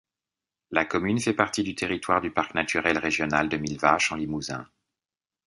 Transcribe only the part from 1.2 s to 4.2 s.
partie du territoire du Parc naturel régional de Millevaches en